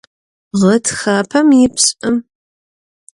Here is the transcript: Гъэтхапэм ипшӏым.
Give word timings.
Гъэтхапэм 0.59 1.47
ипшӏым. 1.63 2.15